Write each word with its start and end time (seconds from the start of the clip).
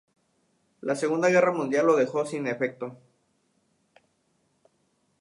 La 0.81 0.95
Segunda 0.95 1.29
Guerra 1.29 1.51
Mundial 1.51 1.85
lo 1.85 1.95
dejó 1.95 2.25
sin 2.25 2.47
efecto. 2.47 2.97